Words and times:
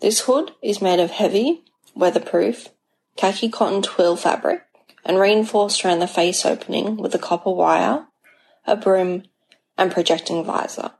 This 0.00 0.20
hood 0.20 0.52
is 0.62 0.80
made 0.80 0.98
of 0.98 1.10
heavy, 1.10 1.62
weatherproof, 1.94 2.68
khaki 3.16 3.50
cotton 3.50 3.82
twill 3.82 4.16
fabric 4.16 4.62
and 5.04 5.18
reinforced 5.18 5.84
around 5.84 5.98
the 5.98 6.06
face 6.06 6.46
opening 6.46 6.96
with 6.96 7.14
a 7.14 7.18
copper 7.18 7.50
wire, 7.50 8.06
a 8.66 8.76
brim, 8.76 9.24
and 9.76 9.92
projecting 9.92 10.44
visor. 10.44 10.92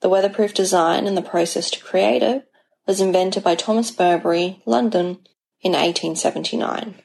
The 0.00 0.08
weatherproof 0.08 0.54
design 0.54 1.06
and 1.06 1.16
the 1.16 1.22
process 1.22 1.70
to 1.70 1.82
create 1.82 2.22
it 2.22 2.48
was 2.86 3.00
invented 3.00 3.42
by 3.42 3.54
Thomas 3.54 3.90
Burberry, 3.90 4.62
London, 4.66 5.26
in 5.60 5.72
1879. 5.72 7.02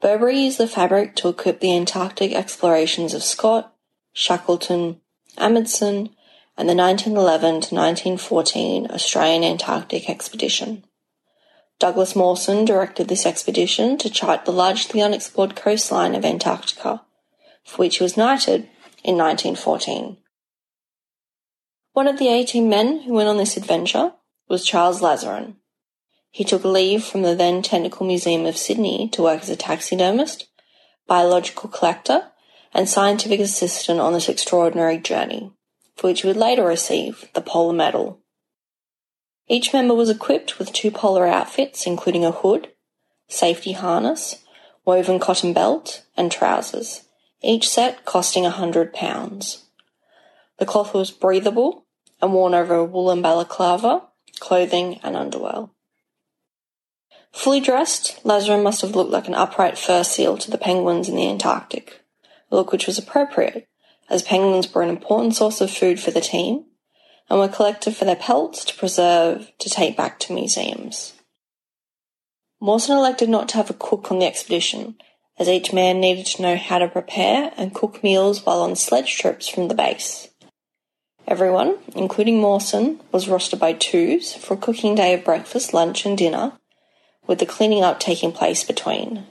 Burberry 0.00 0.40
used 0.40 0.58
the 0.58 0.66
fabric 0.66 1.14
to 1.16 1.28
equip 1.28 1.60
the 1.60 1.76
Antarctic 1.76 2.32
explorations 2.32 3.14
of 3.14 3.22
Scott, 3.22 3.74
Shackleton, 4.12 5.00
Amundsen, 5.36 6.10
and 6.58 6.68
the 6.68 6.74
1911 6.74 7.60
to 7.60 7.74
1914 7.74 8.88
Australian 8.90 9.44
Antarctic 9.44 10.10
expedition. 10.10 10.84
Douglas 11.78 12.16
Mawson 12.16 12.64
directed 12.64 13.06
this 13.06 13.24
expedition 13.24 13.96
to 13.98 14.10
chart 14.10 14.44
the 14.44 14.50
largely 14.50 15.00
unexplored 15.00 15.54
coastline 15.54 16.16
of 16.16 16.24
Antarctica, 16.24 17.02
for 17.64 17.76
which 17.76 17.98
he 17.98 18.02
was 18.02 18.16
knighted 18.16 18.62
in 19.04 19.16
1914. 19.16 20.16
One 21.92 22.08
of 22.08 22.18
the 22.18 22.28
18 22.28 22.68
men 22.68 23.02
who 23.02 23.14
went 23.14 23.28
on 23.28 23.36
this 23.36 23.56
adventure 23.56 24.14
was 24.48 24.66
Charles 24.66 25.00
Laseron. 25.00 25.54
He 26.30 26.42
took 26.42 26.64
leave 26.64 27.04
from 27.04 27.22
the 27.22 27.36
then 27.36 27.62
Technical 27.62 28.04
Museum 28.04 28.46
of 28.46 28.56
Sydney 28.56 29.08
to 29.10 29.22
work 29.22 29.42
as 29.42 29.50
a 29.50 29.56
taxidermist, 29.56 30.48
biological 31.06 31.70
collector, 31.70 32.32
and 32.74 32.88
scientific 32.88 33.38
assistant 33.38 34.00
on 34.00 34.12
this 34.12 34.28
extraordinary 34.28 34.98
journey, 34.98 35.52
for 35.98 36.06
which 36.06 36.22
he 36.22 36.28
would 36.28 36.36
later 36.36 36.64
receive 36.64 37.28
the 37.34 37.40
Polar 37.40 37.72
Medal. 37.74 38.20
Each 39.48 39.72
member 39.72 39.94
was 39.94 40.08
equipped 40.08 40.58
with 40.58 40.72
two 40.72 40.92
polar 40.92 41.26
outfits, 41.26 41.86
including 41.86 42.24
a 42.24 42.30
hood, 42.30 42.68
safety 43.26 43.72
harness, 43.72 44.44
woven 44.84 45.18
cotton 45.18 45.52
belt, 45.52 46.04
and 46.16 46.30
trousers, 46.30 47.08
each 47.42 47.68
set 47.68 48.04
costing 48.04 48.46
a 48.46 48.50
hundred 48.50 48.92
pounds. 48.92 49.64
The 50.58 50.66
cloth 50.66 50.94
was 50.94 51.10
breathable 51.10 51.86
and 52.22 52.32
worn 52.32 52.54
over 52.54 52.76
a 52.76 52.84
woolen 52.84 53.20
balaclava, 53.20 54.02
clothing, 54.38 55.00
and 55.02 55.16
underwear. 55.16 55.68
Fully 57.32 57.60
dressed, 57.60 58.22
Laseron 58.24 58.62
must 58.62 58.82
have 58.82 58.94
looked 58.94 59.10
like 59.10 59.26
an 59.26 59.34
upright 59.34 59.76
fur 59.76 60.04
seal 60.04 60.36
to 60.38 60.50
the 60.50 60.58
penguins 60.58 61.08
in 61.08 61.16
the 61.16 61.28
Antarctic, 61.28 62.02
a 62.50 62.56
look 62.56 62.70
which 62.70 62.86
was 62.86 62.98
appropriate, 62.98 63.68
as 64.10 64.22
penguins 64.22 64.72
were 64.72 64.82
an 64.82 64.88
important 64.88 65.34
source 65.34 65.60
of 65.60 65.70
food 65.70 66.00
for 66.00 66.10
the 66.10 66.20
team 66.20 66.64
and 67.28 67.38
were 67.38 67.48
collected 67.48 67.94
for 67.94 68.04
their 68.04 68.16
pelts 68.16 68.64
to 68.64 68.76
preserve 68.76 69.52
to 69.58 69.68
take 69.68 69.96
back 69.96 70.18
to 70.18 70.32
museums. 70.32 71.14
Mawson 72.60 72.96
elected 72.96 73.28
not 73.28 73.48
to 73.50 73.56
have 73.56 73.70
a 73.70 73.74
cook 73.74 74.10
on 74.10 74.18
the 74.18 74.26
expedition, 74.26 74.96
as 75.38 75.48
each 75.48 75.72
man 75.72 76.00
needed 76.00 76.26
to 76.26 76.42
know 76.42 76.56
how 76.56 76.78
to 76.78 76.88
prepare 76.88 77.52
and 77.56 77.74
cook 77.74 78.02
meals 78.02 78.44
while 78.44 78.60
on 78.62 78.74
sledge 78.74 79.16
trips 79.16 79.46
from 79.46 79.68
the 79.68 79.74
base. 79.74 80.28
Everyone, 81.26 81.76
including 81.94 82.40
Mawson, 82.40 83.00
was 83.12 83.26
rostered 83.26 83.58
by 83.58 83.74
twos 83.74 84.32
for 84.32 84.54
a 84.54 84.56
cooking 84.56 84.94
day 84.94 85.14
of 85.14 85.24
breakfast, 85.24 85.74
lunch, 85.74 86.06
and 86.06 86.16
dinner, 86.16 86.52
with 87.26 87.38
the 87.38 87.46
cleaning 87.46 87.84
up 87.84 88.00
taking 88.00 88.32
place 88.32 88.64
between. 88.64 89.26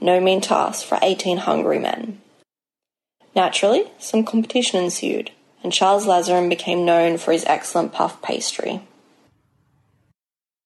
No 0.00 0.18
mean 0.18 0.40
task 0.40 0.86
for 0.86 0.98
18 1.02 1.36
hungry 1.36 1.78
men. 1.78 2.22
Naturally, 3.34 3.84
some 3.98 4.24
competition 4.24 4.82
ensued, 4.82 5.30
and 5.62 5.72
Charles 5.72 6.06
Laseron 6.06 6.48
became 6.48 6.84
known 6.84 7.18
for 7.18 7.32
his 7.32 7.44
excellent 7.44 7.92
puff 7.92 8.20
pastry. 8.22 8.80